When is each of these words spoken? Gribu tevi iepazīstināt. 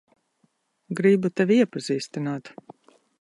Gribu 0.99 1.31
tevi 1.41 1.57
iepazīstināt. 1.65 2.51